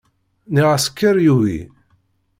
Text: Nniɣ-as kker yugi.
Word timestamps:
Nniɣ-as 0.51 0.85
kker 0.91 1.17
yugi. 1.25 1.61